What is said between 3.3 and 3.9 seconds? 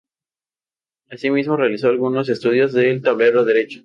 derecho.